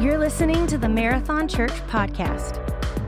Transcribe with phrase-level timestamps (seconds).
[0.00, 2.60] You're listening to the Marathon Church podcast.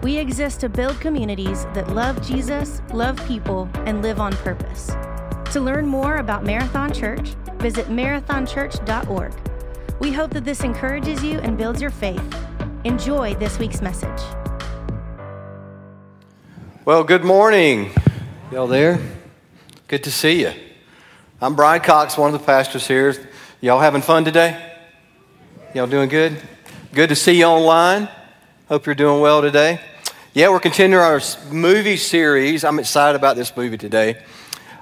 [0.02, 4.88] We exist to build communities that love Jesus, love people, and live on purpose.
[5.52, 9.32] To learn more about Marathon Church, visit marathonchurch.org.
[10.00, 12.36] We hope that this encourages you and builds your faith.
[12.82, 14.20] Enjoy this week's message.
[16.84, 17.92] Well, good morning.
[18.50, 18.98] Y'all there?
[19.86, 20.52] Good to see you.
[21.40, 23.14] I'm Brian Cox, one of the pastors here.
[23.60, 24.74] Y'all having fun today?
[25.72, 26.36] Y'all doing good?
[26.92, 28.08] Good to see you online.
[28.68, 29.78] Hope you're doing well today.
[30.34, 32.64] Yeah, we're continuing our movie series.
[32.64, 34.20] I'm excited about this movie today.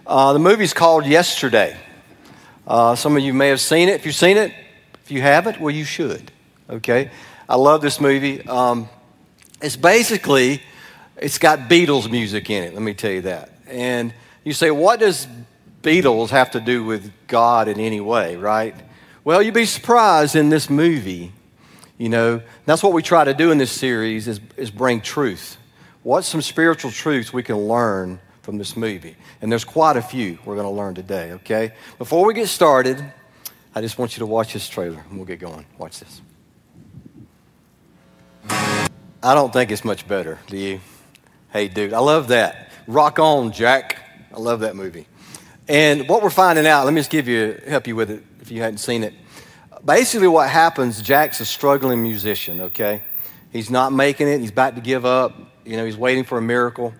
[0.06, 1.76] Uh, the movie's called Yesterday.
[2.66, 3.96] Uh, some of you may have seen it.
[3.96, 4.54] If you've seen it,
[5.04, 6.32] if you haven't, well, you should.
[6.70, 7.10] Okay?
[7.46, 8.40] I love this movie.
[8.46, 8.88] Um,
[9.60, 10.62] it's basically,
[11.18, 13.50] it's got Beatles music in it, let me tell you that.
[13.66, 15.26] And you say, what does
[15.82, 18.74] Beatles have to do with God in any way, right?
[19.24, 21.34] Well, you'd be surprised in this movie
[21.98, 25.58] you know, that's what we try to do in this series is, is bring truth.
[26.04, 29.16] What's some spiritual truths we can learn from this movie?
[29.42, 31.72] And there's quite a few we're going to learn today, okay?
[31.98, 33.04] Before we get started,
[33.74, 35.66] I just want you to watch this trailer and we'll get going.
[35.76, 36.22] Watch this.
[38.48, 40.80] I don't think it's much better, do you?
[41.52, 42.70] Hey, dude, I love that.
[42.86, 43.98] Rock on, Jack.
[44.32, 45.08] I love that movie.
[45.66, 48.52] And what we're finding out, let me just give you, help you with it if
[48.52, 49.14] you hadn't seen it
[49.84, 53.02] basically what happens, Jack's a struggling musician, okay?
[53.52, 55.34] He's not making it, he's about to give up,
[55.64, 56.94] you know, he's waiting for a miracle.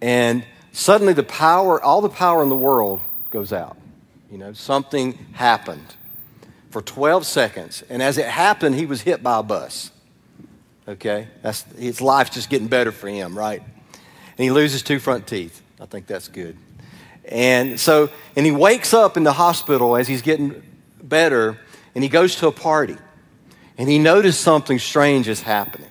[0.00, 3.76] And suddenly the power, all the power in the world goes out.
[4.30, 5.94] You know, something happened
[6.70, 7.84] for 12 seconds.
[7.88, 9.90] And as it happened, he was hit by a bus.
[10.88, 11.28] Okay?
[11.42, 13.62] That's, his life's just getting better for him, right?
[13.62, 15.62] And he loses two front teeth.
[15.80, 16.56] I think that's good.
[17.24, 20.62] And so, and he wakes up in the hospital as he's getting
[21.02, 21.58] better,
[21.94, 22.96] and he goes to a party
[23.78, 25.90] and he noticed something strange is happening.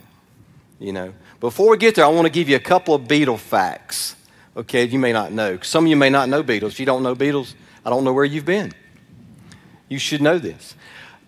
[0.80, 3.40] You know, before we get there, I want to give you a couple of Beatle
[3.40, 4.16] facts.
[4.56, 5.60] Okay, you may not know.
[5.62, 6.70] Some of you may not know Beatles.
[6.70, 7.54] If you don't know Beatles,
[7.86, 8.72] I don't know where you've been.
[9.90, 10.76] You should know this.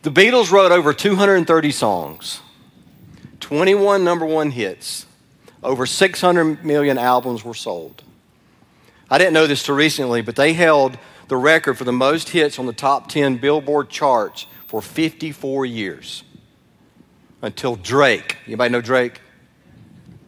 [0.03, 2.41] The Beatles wrote over 230 songs,
[3.39, 5.05] 21 number one hits,
[5.63, 8.03] over 600 million albums were sold.
[9.09, 10.97] I didn't know this till recently, but they held
[11.27, 16.23] the record for the most hits on the top 10 Billboard charts for 54 years
[17.41, 19.21] until Drake, anybody know Drake?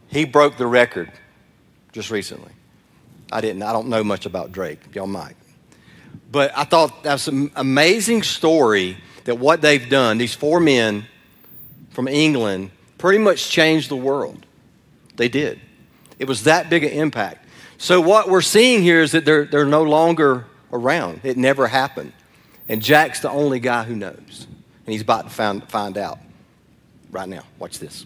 [0.07, 1.11] He broke the record
[1.91, 2.51] just recently.
[3.31, 4.79] I didn't, I don't know much about Drake.
[4.93, 5.35] Y'all might.
[6.31, 11.05] But I thought that's an amazing story that what they've done, these four men
[11.89, 14.45] from England, pretty much changed the world.
[15.15, 15.59] They did.
[16.19, 17.45] It was that big an impact.
[17.77, 21.21] So what we're seeing here is that they're, they're no longer around.
[21.23, 22.13] It never happened.
[22.69, 24.47] And Jack's the only guy who knows.
[24.85, 26.19] And he's about to find, find out
[27.11, 27.43] right now.
[27.59, 28.05] Watch this.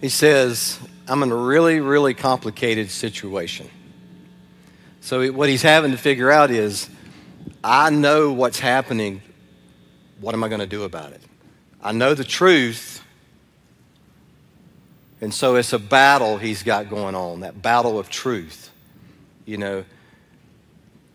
[0.00, 3.68] He says, I'm in a really, really complicated situation.
[5.00, 6.90] So, what he's having to figure out is
[7.62, 9.22] I know what's happening.
[10.20, 11.22] What am I going to do about it?
[11.82, 13.02] I know the truth.
[15.20, 18.70] And so, it's a battle he's got going on that battle of truth.
[19.44, 19.84] You know,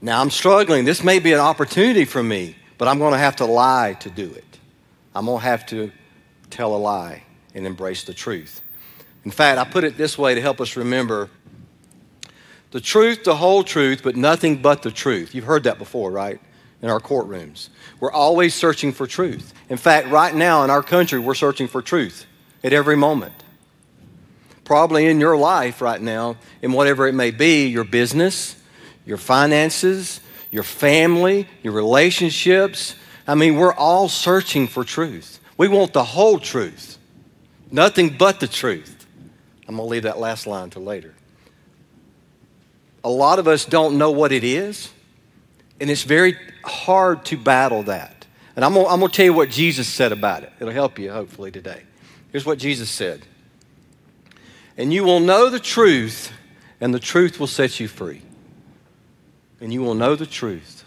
[0.01, 0.85] now I'm struggling.
[0.85, 4.09] This may be an opportunity for me, but I'm going to have to lie to
[4.09, 4.59] do it.
[5.13, 5.91] I'm going to have to
[6.49, 7.23] tell a lie
[7.53, 8.61] and embrace the truth.
[9.23, 11.29] In fact, I put it this way to help us remember
[12.71, 15.35] the truth, the whole truth, but nothing but the truth.
[15.35, 16.39] You've heard that before, right?
[16.81, 17.69] In our courtrooms.
[17.99, 19.53] We're always searching for truth.
[19.69, 22.25] In fact, right now in our country, we're searching for truth
[22.63, 23.33] at every moment.
[24.63, 28.55] Probably in your life right now, in whatever it may be, your business,
[29.05, 32.95] your finances, your family, your relationships.
[33.27, 35.39] I mean, we're all searching for truth.
[35.57, 36.97] We want the whole truth,
[37.71, 39.05] nothing but the truth.
[39.67, 41.13] I'm going to leave that last line to later.
[43.03, 44.89] A lot of us don't know what it is,
[45.79, 48.25] and it's very hard to battle that.
[48.55, 50.51] And I'm going, to tell you what Jesus said about it.
[50.59, 51.83] It'll help you, hopefully, today.
[52.31, 53.21] Here's what Jesus said
[54.77, 56.31] And you will know the truth,
[56.79, 58.21] and the truth will set you free
[59.61, 60.83] and you will know the truth,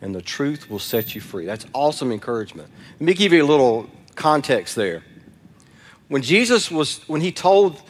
[0.00, 1.44] and the truth will set you free.
[1.44, 2.70] That's awesome encouragement.
[2.94, 5.04] Let me give you a little context there.
[6.08, 7.80] When Jesus was, when he told,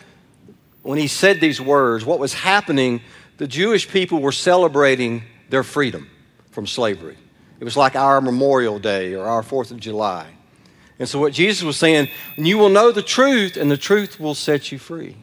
[0.83, 3.01] when he said these words, what was happening,
[3.37, 6.11] the Jewish people were celebrating their freedom
[6.51, 7.17] from slavery.
[7.61, 10.27] It was like our Memorial Day or our Fourth of July.
[10.99, 14.35] And so, what Jesus was saying, you will know the truth, and the truth will
[14.35, 15.17] set you free.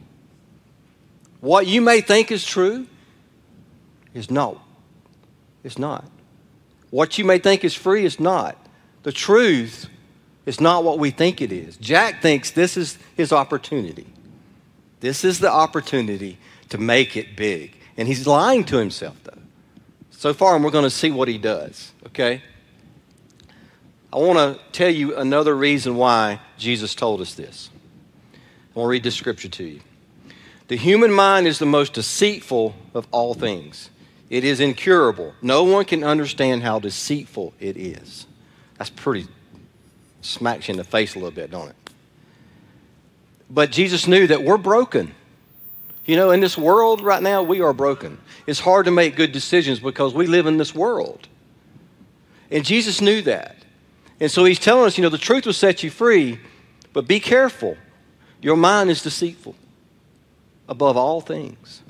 [1.41, 2.87] What you may think is true
[4.13, 4.61] is no.
[5.63, 6.05] It's not.
[6.89, 8.57] What you may think is free is not.
[9.03, 9.87] The truth
[10.45, 11.77] is not what we think it is.
[11.77, 14.05] Jack thinks this is his opportunity.
[14.99, 16.37] This is the opportunity
[16.69, 17.75] to make it big.
[17.97, 19.41] And he's lying to himself, though.
[20.11, 22.41] So far, and we're going to see what he does, okay?
[24.11, 27.69] I want to tell you another reason why Jesus told us this.
[28.33, 29.81] I want to read this scripture to you.
[30.67, 33.89] The human mind is the most deceitful of all things.
[34.29, 35.33] It is incurable.
[35.41, 38.25] No one can understand how deceitful it is.
[38.77, 39.27] That's pretty
[40.21, 41.75] smacks you in the face a little bit, don't it?
[43.49, 45.13] But Jesus knew that we're broken.
[46.05, 48.19] You know, in this world right now, we are broken.
[48.47, 51.27] It's hard to make good decisions because we live in this world.
[52.51, 53.57] And Jesus knew that.
[54.19, 56.39] And so he's telling us, you know, the truth will set you free,
[56.93, 57.77] but be careful.
[58.41, 59.55] Your mind is deceitful
[60.67, 61.81] above all things.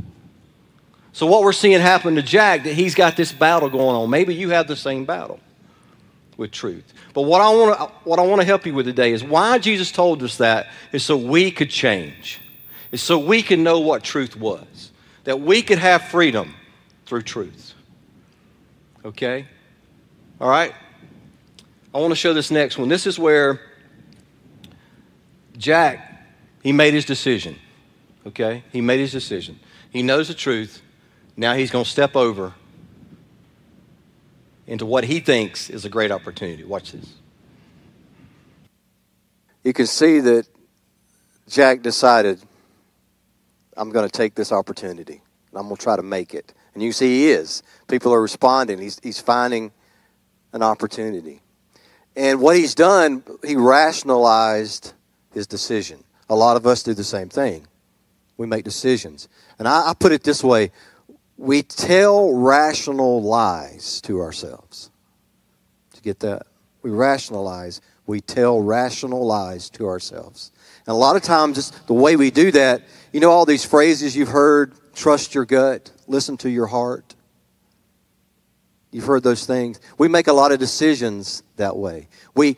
[1.13, 4.10] So, what we're seeing happen to Jack, that he's got this battle going on.
[4.10, 5.39] Maybe you have the same battle
[6.38, 6.92] with truth.
[7.13, 9.60] But what I want to what I want to help you with today is why
[9.60, 12.39] Jesus told us that is so we could change.
[12.92, 14.92] Is so we can know what truth was.
[15.24, 16.56] That we could have freedom
[17.06, 17.74] through truth.
[19.06, 19.48] Okay?
[20.39, 20.74] All right?
[21.94, 22.89] I want to show this next one.
[22.89, 23.62] This is where
[25.57, 26.13] Jack
[26.63, 27.60] he made his decision.
[28.25, 28.63] Okay?
[28.71, 29.60] He made his decision.
[29.89, 30.81] He knows the truth.
[31.35, 32.53] Now he's going to step over
[34.68, 36.63] into what he thinks is a great opportunity.
[36.63, 37.13] Watch this.
[39.63, 40.47] You can see that
[41.47, 42.41] Jack decided,
[43.75, 46.53] I'm going to take this opportunity and I'm going to try to make it.
[46.74, 47.63] And you see he is.
[47.88, 48.79] People are responding.
[48.79, 49.71] He's, he's finding
[50.53, 51.41] an opportunity.
[52.15, 54.94] And what he's done, he rationalized
[55.33, 56.03] his decision.
[56.29, 57.68] A lot of us do the same thing.
[58.38, 59.27] We make decisions.
[59.59, 60.71] And I, I put it this way
[61.38, 64.91] we tell rational lies to ourselves.
[65.95, 66.47] To get that?
[66.81, 70.51] We rationalize, we tell rational lies to ourselves.
[70.85, 73.65] And a lot of times, just the way we do that, you know, all these
[73.65, 77.15] phrases you've heard trust your gut, listen to your heart.
[78.91, 79.79] You've heard those things.
[79.97, 82.09] We make a lot of decisions that way.
[82.36, 82.57] We,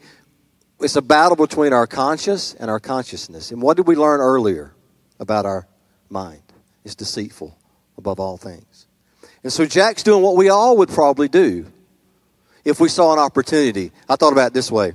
[0.82, 3.52] it's a battle between our conscious and our consciousness.
[3.52, 4.74] And what did we learn earlier
[5.20, 5.66] about our
[6.10, 6.42] mind?
[6.84, 7.58] It's deceitful
[7.98, 8.88] above all things.
[9.44, 11.72] And so Jack's doing what we all would probably do
[12.64, 13.92] if we saw an opportunity.
[14.10, 14.94] I thought about it this way.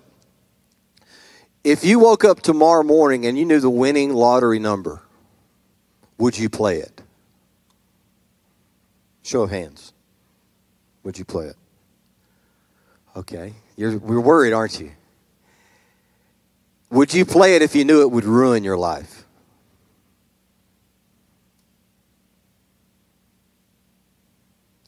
[1.62, 5.02] If you woke up tomorrow morning and you knew the winning lottery number,
[6.18, 7.02] would you play it?
[9.22, 9.92] Show of hands.
[11.04, 11.56] Would you play it?
[13.16, 13.54] Okay.
[13.76, 14.92] You're, you're worried, aren't you?
[16.90, 19.24] Would you play it if you knew it would ruin your life?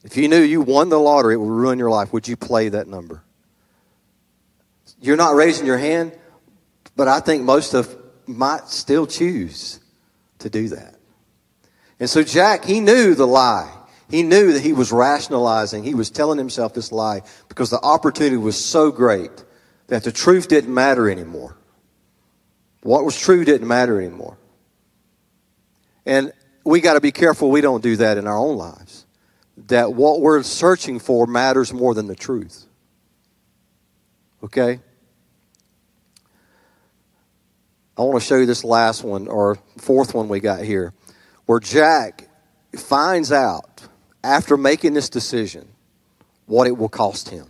[0.03, 2.69] If you knew you won the lottery, it would ruin your life, would you play
[2.69, 3.23] that number?
[4.99, 6.17] You're not raising your hand,
[6.95, 7.95] but I think most of
[8.25, 9.79] might still choose
[10.39, 10.95] to do that.
[11.99, 13.71] And so Jack, he knew the lie.
[14.09, 15.83] He knew that he was rationalizing.
[15.83, 19.31] He was telling himself this lie because the opportunity was so great
[19.87, 21.57] that the truth didn't matter anymore.
[22.81, 24.37] What was true didn't matter anymore.
[26.05, 26.33] And
[26.65, 29.02] we got to be careful we don't do that in our own lives
[29.57, 32.65] that what we're searching for matters more than the truth.
[34.43, 34.79] Okay?
[37.97, 40.93] I want to show you this last one, or fourth one we got here,
[41.45, 42.27] where Jack
[42.75, 43.83] finds out
[44.23, 45.67] after making this decision
[46.47, 47.47] what it will cost him.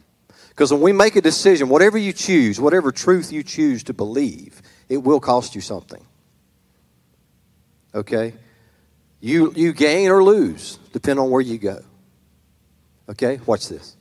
[0.49, 4.61] Because when we make a decision, whatever you choose, whatever truth you choose to believe,
[4.89, 6.05] it will cost you something.
[7.95, 8.33] Okay?
[9.19, 11.81] You, you gain or lose, depending on where you go.
[13.09, 13.95] Okay, watch this.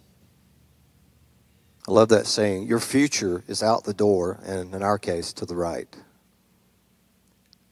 [1.89, 2.67] I love that saying.
[2.67, 5.89] Your future is out the door, and in our case, to the right.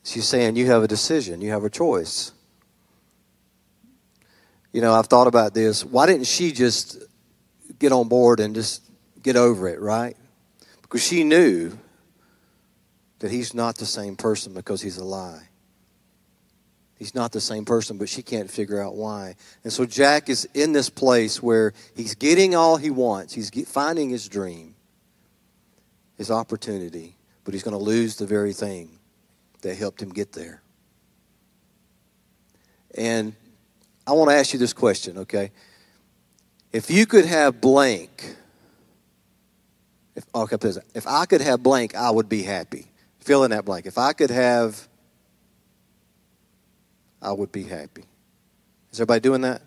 [0.02, 2.32] She's saying you have a decision, you have a choice.
[4.72, 5.84] You know, I've thought about this.
[5.84, 6.98] Why didn't she just
[7.78, 8.82] get on board and just
[9.22, 10.16] get over it, right?
[10.82, 11.78] Because she knew
[13.20, 15.49] that he's not the same person because he's a lie.
[17.00, 19.34] He's not the same person, but she can't figure out why.
[19.64, 23.32] And so Jack is in this place where he's getting all he wants.
[23.32, 24.74] He's finding his dream,
[26.18, 28.98] his opportunity, but he's going to lose the very thing
[29.62, 30.60] that helped him get there.
[32.94, 33.32] And
[34.06, 35.52] I want to ask you this question, okay?
[36.70, 38.36] If you could have blank,
[40.14, 40.58] if, okay,
[40.94, 42.88] if I could have blank, I would be happy.
[43.20, 43.86] Fill in that blank.
[43.86, 44.86] If I could have
[47.22, 48.04] I would be happy.
[48.92, 49.62] Is everybody doing that?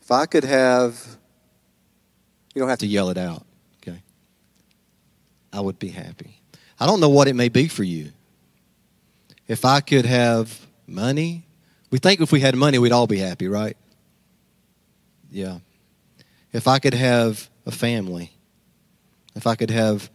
[0.00, 1.18] If I could have,
[2.54, 3.44] you don't have to yell it out,
[3.76, 4.02] okay?
[5.52, 6.40] I would be happy.
[6.78, 8.12] I don't know what it may be for you.
[9.46, 11.44] If I could have money,
[11.90, 13.76] we think if we had money, we'd all be happy, right?
[15.30, 15.58] Yeah.
[16.52, 18.32] If I could have a family,
[19.34, 20.10] if I could have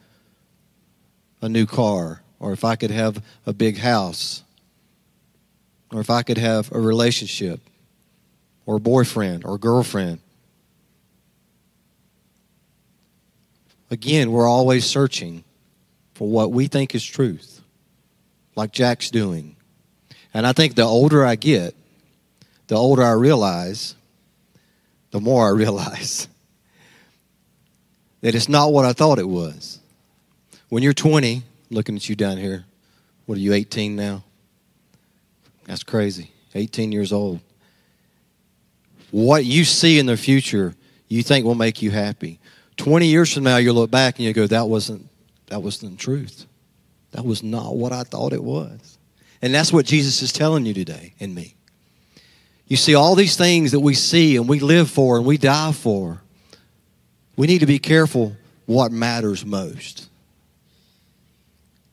[1.42, 4.44] a new car, or if I could have a big house,
[5.96, 7.62] or if I could have a relationship,
[8.66, 10.20] or a boyfriend, or girlfriend.
[13.90, 15.46] Again, we're always searching
[16.14, 17.62] for what we think is truth,
[18.58, 19.56] like Jack's doing.
[20.34, 21.76] And I think the older I get,
[22.68, 23.96] the older I realize,
[25.12, 26.28] the more I realize
[28.20, 29.80] that it's not what I thought it was.
[30.68, 32.66] When you're 20, looking at you down here,
[33.28, 34.26] what are you, 18 now?
[35.66, 36.32] That's crazy.
[36.54, 37.42] 18 years old.
[39.12, 40.74] What you see in the future,
[41.08, 42.40] you think will make you happy.
[42.78, 45.08] 20 years from now, you'll look back and you go, that wasn't,
[45.48, 46.46] that wasn't the truth.
[47.12, 48.98] That was not what I thought it was.
[49.42, 51.56] And that's what Jesus is telling you today and me.
[52.68, 55.72] You see, all these things that we see and we live for and we die
[55.72, 56.22] for,
[57.36, 60.10] we need to be careful what matters most.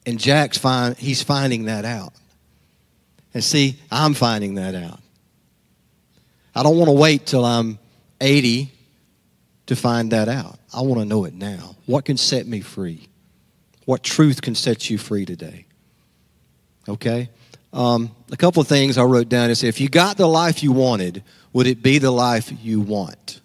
[0.07, 2.15] And Jack's find, he's finding that out.
[3.35, 5.01] And see, I'm finding that out.
[6.55, 7.79] I don't want to wait till I'm
[8.21, 8.71] 80
[9.67, 10.59] to find that out.
[10.75, 11.77] I want to know it now.
[11.87, 13.09] What can set me free?
[13.85, 15.67] What truth can set you free today?
[16.89, 17.31] Okay?
[17.73, 20.73] Um, a couple of things I wrote down is if you got the life you
[20.73, 21.23] wanted,
[21.53, 23.41] would it be the life you want?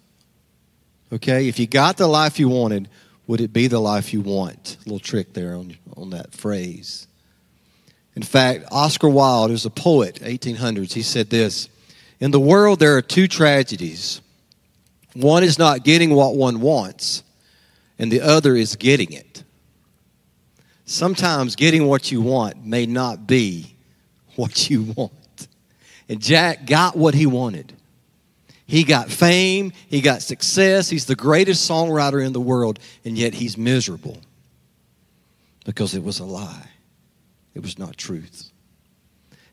[1.12, 1.48] Okay?
[1.48, 2.88] If you got the life you wanted,
[3.26, 4.76] would it be the life you want?
[4.80, 7.07] A little trick there on, on that phrase.
[8.18, 11.68] In fact, Oscar Wilde, who's a poet, 1800s, he said this
[12.18, 14.20] In the world, there are two tragedies.
[15.14, 17.22] One is not getting what one wants,
[17.96, 19.44] and the other is getting it.
[20.84, 23.76] Sometimes getting what you want may not be
[24.34, 25.12] what you want.
[26.08, 27.72] And Jack got what he wanted.
[28.66, 33.34] He got fame, he got success, he's the greatest songwriter in the world, and yet
[33.34, 34.18] he's miserable
[35.64, 36.68] because it was a lie.
[37.54, 38.50] It was not truth.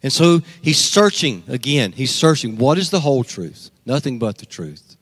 [0.04, 1.92] And so he's searching again.
[1.92, 3.72] He's searching what is the whole truth?
[3.86, 4.98] Nothing but the truth.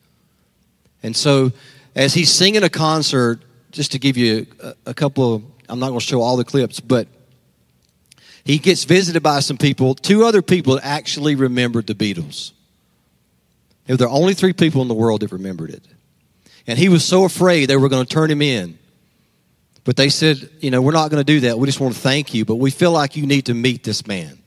[1.01, 1.51] And so
[1.95, 5.89] as he's singing a concert, just to give you a, a couple of, I'm not
[5.89, 7.07] going to show all the clips, but
[8.45, 12.51] he gets visited by some people, two other people that actually remembered the Beatles.
[13.85, 15.85] They were only three people in the world that remembered it.
[16.65, 18.79] And he was so afraid they were going to turn him in
[19.83, 21.59] but they said, you know, we're not going to do that.
[21.59, 24.07] We just want to thank you, but we feel like you need to meet this
[24.07, 24.37] man.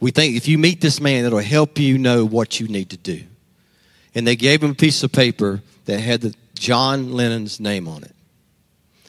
[0.00, 2.96] We think if you meet this man, it'll help you know what you need to
[2.96, 3.22] do.
[4.14, 8.02] And they gave him a piece of paper that had the John Lennon's name on
[8.02, 8.14] it.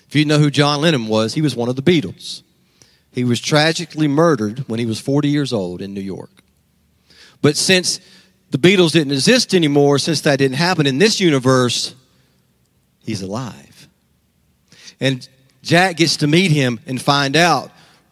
[0.08, 2.44] If you know who John Lennon was, he was one of the Beatles.
[3.14, 6.30] He was tragically murdered when he was 40 years old in New York.
[7.42, 8.00] But since
[8.52, 11.96] the Beatles didn't exist anymore, since that didn't happen in this universe,
[13.04, 13.71] he's alive.
[15.02, 15.28] And
[15.64, 17.72] Jack gets to meet him and find out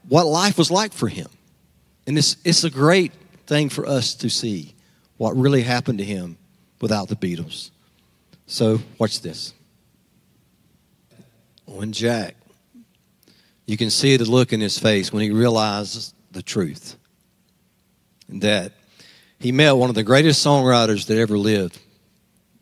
[0.09, 1.27] what life was like for him.
[2.07, 3.13] And it's, it's a great
[3.45, 4.73] thing for us to see
[5.17, 6.37] what really happened to him
[6.81, 7.69] without the Beatles.
[8.47, 9.53] So, watch this.
[11.65, 12.35] When Jack,
[13.67, 16.95] you can see the look in his face when he realizes the truth
[18.29, 18.71] that
[19.39, 21.77] he met one of the greatest songwriters that ever lived,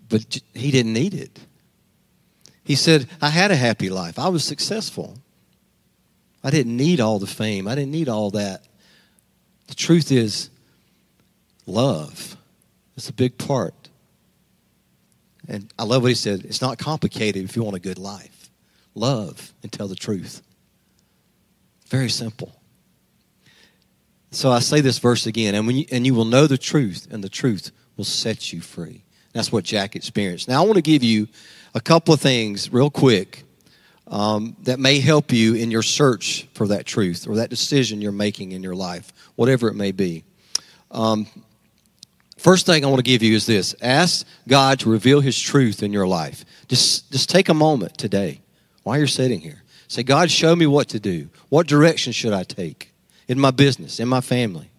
[0.09, 1.39] but he didn't need it.
[2.67, 4.19] He said, I had a happy life.
[4.19, 5.17] I was successful.
[6.43, 7.65] I didn't need all the fame.
[7.65, 8.65] I didn't need all that.
[9.67, 10.49] The truth is,
[11.65, 12.35] love
[12.97, 13.87] is a big part.
[15.47, 16.43] And I love what he said.
[16.43, 18.49] It's not complicated if you want a good life.
[18.95, 20.41] Love and tell the truth.
[21.87, 22.53] Very simple.
[24.31, 27.07] So I say this verse again, and, when you, and you will know the truth,
[27.09, 29.05] and the truth will set you free.
[29.37, 30.47] That's what Jack experienced.
[30.47, 31.27] Now, I want to give you
[31.75, 33.43] a couple of things real quick
[34.07, 38.11] um, that may help you in your search for that truth or that decision you're
[38.11, 40.23] making in your life, whatever it may be.
[40.89, 41.27] Um,
[42.37, 45.83] first thing I want to give you is this ask God to reveal His truth
[45.83, 46.43] in your life.
[46.67, 48.41] Just, just take a moment today
[48.81, 49.61] while you're sitting here.
[49.87, 51.29] Say, God, show me what to do.
[51.49, 52.91] What direction should I take
[53.27, 54.71] in my business, in my family?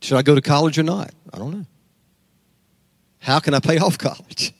[0.00, 1.10] Should I go to college or not?
[1.32, 1.66] I don't know.
[3.20, 4.52] How can I pay off college?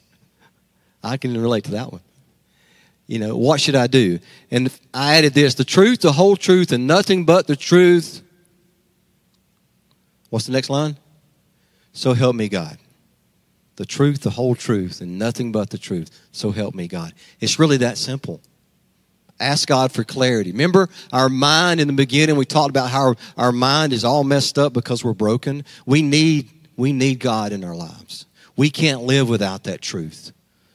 [1.03, 2.03] I can relate to that one.
[3.07, 4.19] You know, what should I do?
[4.50, 8.23] And I added this the truth, the whole truth, and nothing but the truth.
[10.29, 10.99] What's the next line?
[11.93, 12.79] So help me God.
[13.77, 16.11] The truth, the whole truth, and nothing but the truth.
[16.33, 17.15] So help me God.
[17.41, 18.43] It's really that simple.
[19.41, 20.50] Ask God for clarity.
[20.50, 24.59] Remember our mind in the beginning, we talked about how our, mind is all messed
[24.59, 25.65] up because we're broken.
[25.87, 28.27] We need, we need God in our lives.
[28.59, 30.33] We can't live without that truth.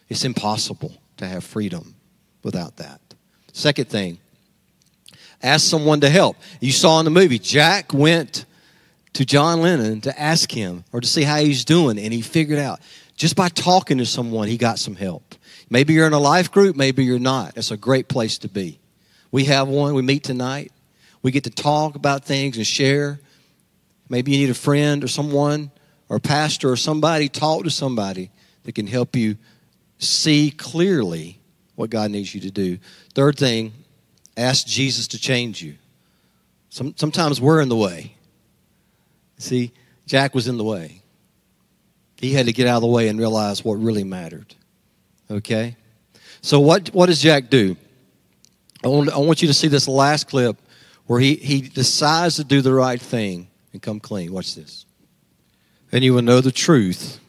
[0.08, 1.96] It's impossible to have freedom
[2.42, 3.02] without that.
[3.52, 4.20] Second thing,
[5.42, 6.38] ask someone to help.
[6.62, 8.46] You saw in the movie, Jack went
[9.12, 12.58] to John Lennon to ask him or to see how he's doing, and he figured
[12.58, 12.80] out
[13.18, 15.36] just by talking to someone, he got some help.
[15.70, 17.58] Maybe you're in a life group, maybe you're not.
[17.58, 18.80] It's a great place to be.
[19.30, 20.72] We have one, we meet tonight.
[21.22, 23.20] We get to talk about things and share.
[24.08, 25.70] Maybe you need a friend or someone
[26.14, 28.30] or pastor or somebody, talk to somebody
[28.66, 29.36] that can help you
[29.98, 31.40] see clearly
[31.74, 32.78] what God needs you to do.
[33.16, 33.74] Third thing,
[34.38, 35.74] ask Jesus to change you.
[36.70, 38.16] Some, sometimes we're in the way.
[39.40, 39.72] See,
[40.06, 41.02] Jack was in the way.
[42.18, 44.54] He had to get out of the way and realize what really mattered.
[45.32, 45.76] Okay?
[46.44, 47.76] So, what, what does Jack do?
[48.84, 50.58] I want, I want you to see this last clip
[51.08, 54.32] where he, he decides to do the right thing and come clean.
[54.32, 54.86] Watch this.
[55.94, 57.20] And you will know the truth,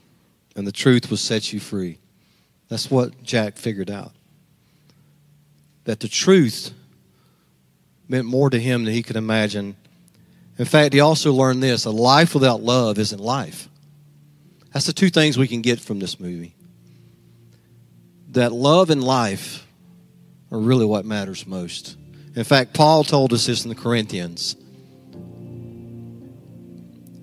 [0.56, 1.98] and the truth will set you free.
[2.68, 4.12] That's what Jack figured out.
[5.84, 6.72] That the truth
[8.08, 9.76] meant more to him than he could imagine.
[10.58, 13.68] In fact, he also learned this a life without love isn't life.
[14.72, 16.54] That's the two things we can get from this movie.
[18.30, 19.66] That love and life
[20.50, 21.98] are really what matters most.
[22.34, 24.56] In fact, Paul told us this in the Corinthians.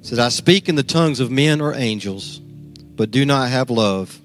[0.01, 4.20] Said, I speak in the tongues of men or angels, but do not have love.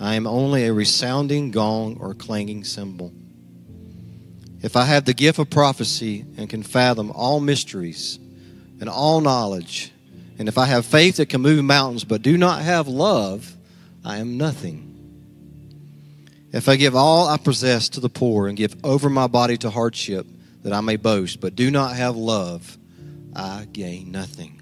[0.00, 3.12] I am only a resounding gong or clanging cymbal.
[4.60, 8.18] If I have the gift of prophecy and can fathom all mysteries
[8.80, 9.92] and all knowledge,
[10.38, 13.56] and if I have faith that can move mountains but do not have love,
[14.04, 14.84] I am nothing.
[16.52, 19.70] If I give all I possess to the poor and give over my body to
[19.70, 20.26] hardship
[20.62, 22.76] that I may boast, but do not have love,
[23.34, 24.57] I gain nothing.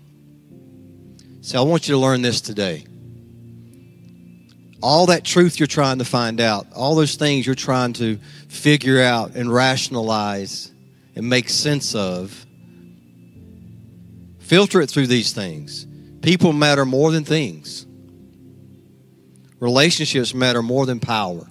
[1.47, 2.85] So I want you to learn this today
[4.83, 9.01] all that truth you're trying to find out, all those things you're trying to figure
[9.01, 10.73] out and rationalize
[11.15, 12.45] and make sense of,
[14.41, 15.87] filter it through these things.
[16.21, 17.87] People matter more than things,
[19.61, 21.47] relationships matter more than power.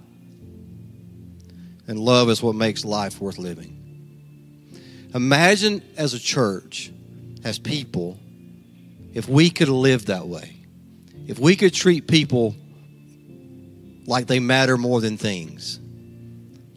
[1.88, 5.08] And love is what makes life worth living.
[5.14, 6.92] Imagine as a church,
[7.46, 8.20] as people,
[9.16, 10.58] if we could live that way.
[11.26, 12.56] If we could treat people
[14.06, 15.80] like they matter more than things.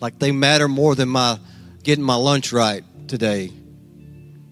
[0.01, 1.39] Like they matter more than my
[1.83, 3.53] getting my lunch right today.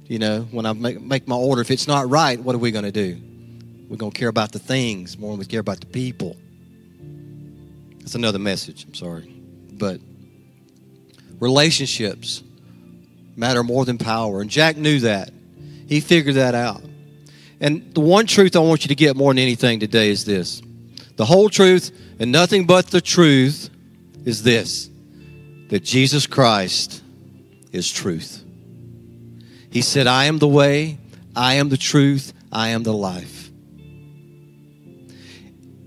[0.05, 2.73] You know, when I make, make my order, if it's not right, what are we
[2.73, 3.21] going to do?
[3.89, 6.37] We're going to care about the things more than we care about the people.
[7.99, 8.85] That's another message.
[8.85, 9.33] I'm sorry.
[9.73, 10.01] But
[11.41, 12.43] relationships
[13.37, 14.41] matter more than power.
[14.41, 15.31] And Jack knew that.
[15.89, 16.83] He figured that out.
[17.61, 20.63] And the one truth I want you to get more than anything today is this
[21.17, 23.71] the whole truth and nothing but the truth
[24.25, 24.91] is this
[25.69, 27.03] that Jesus Christ
[27.73, 28.45] is truth.
[29.71, 30.99] He said, I am the way,
[31.35, 33.51] I am the truth, I am the life.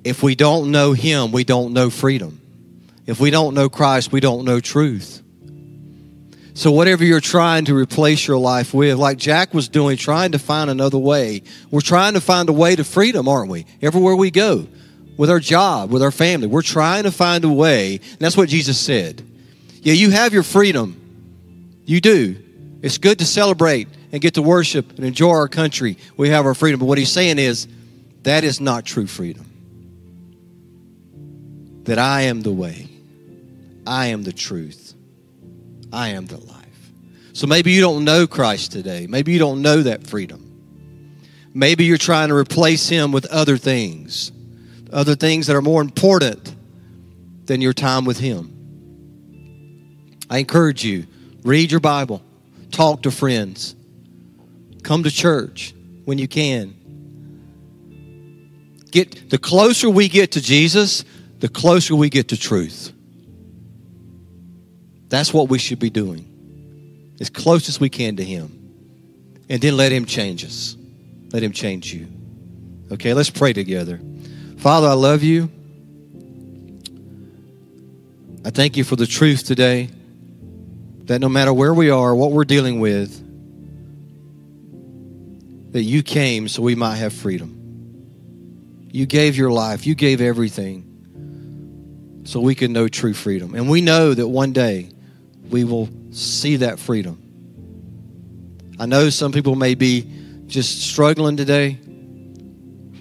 [0.04, 2.40] If we don't know Him, we don't know freedom.
[3.06, 5.24] If we don't know Christ, we don't know truth.
[6.60, 10.40] So, whatever you're trying to replace your life with, like Jack was doing, trying to
[10.40, 11.42] find another way,
[11.72, 13.66] we're trying to find a way to freedom, aren't we?
[13.82, 14.68] Everywhere we go
[15.16, 16.48] with our job, with our family.
[16.48, 17.96] We're trying to find a way.
[17.96, 19.26] And that's what Jesus said.
[19.84, 21.00] Yeah, you have your freedom.
[21.86, 22.36] You do.
[22.82, 25.98] It's good to celebrate and get to worship and enjoy our country.
[26.18, 26.82] We have our freedom.
[26.82, 27.70] But what he's saying is
[28.24, 29.46] that is not true freedom.
[31.86, 32.90] That I am the way,
[33.88, 34.89] I am the truth,
[35.92, 36.92] I am the life.
[37.34, 39.08] So maybe you don't know Christ today.
[39.08, 40.46] Maybe you don't know that freedom.
[41.54, 44.32] Maybe you're trying to replace him with other things
[44.92, 46.54] other things that are more important
[47.46, 48.56] than your time with Him.
[50.30, 51.08] I encourage you
[51.44, 52.22] read your Bible,
[52.72, 53.76] talk to friends,
[54.84, 55.74] come to church
[56.06, 56.76] when you can.
[58.92, 61.06] Get the closer we get to Jesus,
[61.40, 62.92] the closer we get to truth.
[65.10, 66.26] That's what we should be doing.
[67.20, 68.56] As close as we can to Him.
[69.50, 70.78] And then let Him change us.
[71.34, 72.08] Let Him change you.
[72.92, 74.00] Okay, let's pray together.
[74.58, 75.50] Father, I love you.
[78.46, 79.90] I thank you for the truth today
[81.06, 83.26] that no matter where we are, what we're dealing with,
[85.74, 87.56] that you came so we might have freedom.
[88.92, 90.86] You gave your life, you gave everything
[92.26, 93.56] so we could know true freedom.
[93.56, 94.90] And we know that one day
[95.50, 97.22] we will see that freedom.
[98.80, 100.10] I know some people may be
[100.48, 101.74] just struggling today,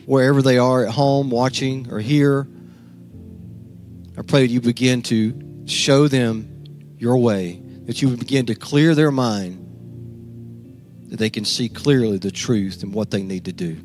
[0.05, 2.47] wherever they are at home, watching or here.
[4.17, 8.95] I pray that you begin to show them your way, that you begin to clear
[8.95, 9.65] their mind,
[11.11, 13.77] that they can see clearly the truth and what they need to do.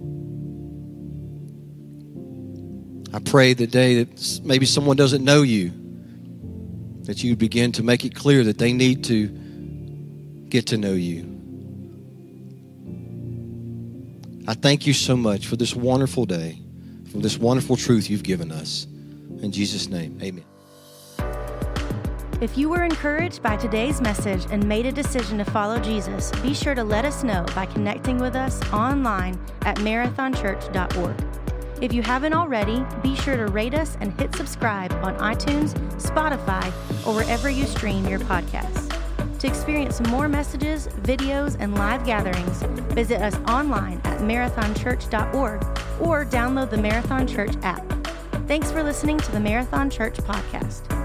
[3.14, 5.72] I pray the day that maybe someone doesn't know you,
[7.04, 9.28] that you begin to make it clear that they need to
[10.50, 11.30] get to know you.
[14.48, 16.60] I thank you so much for this wonderful day,
[17.12, 18.86] for this wonderful truth you've given us.
[19.42, 20.46] In Jesus' name, amen.
[22.42, 26.54] If you were encouraged by today's message and made a decision to follow Jesus, be
[26.54, 31.43] sure to let us know by connecting with us online at marathonchurch.org.
[31.84, 36.66] If you haven't already, be sure to rate us and hit subscribe on iTunes, Spotify,
[37.06, 38.90] or wherever you stream your podcasts.
[39.40, 45.62] To experience more messages, videos, and live gatherings, visit us online at marathonchurch.org
[46.00, 47.86] or download the Marathon Church app.
[48.48, 51.03] Thanks for listening to the Marathon Church podcast.